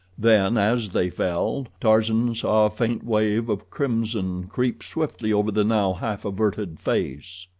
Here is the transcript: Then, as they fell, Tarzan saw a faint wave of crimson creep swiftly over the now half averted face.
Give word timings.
Then, 0.17 0.57
as 0.57 0.93
they 0.93 1.11
fell, 1.11 1.67
Tarzan 1.79 2.33
saw 2.33 2.65
a 2.65 2.69
faint 2.71 3.03
wave 3.05 3.49
of 3.49 3.69
crimson 3.69 4.47
creep 4.47 4.81
swiftly 4.81 5.31
over 5.31 5.51
the 5.51 5.63
now 5.63 5.93
half 5.93 6.25
averted 6.25 6.79
face. 6.79 7.45